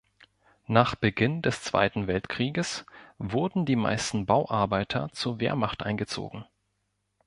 Nach 0.65 0.95
Beginn 0.95 1.43
des 1.43 1.61
Zweiten 1.61 2.07
Weltkrieges 2.07 2.87
wurden 3.19 3.67
die 3.67 3.75
meisten 3.75 4.25
Bauarbeiter 4.25 5.11
zur 5.11 5.39
Wehrmacht 5.39 5.83
eingezogen. 5.83 6.43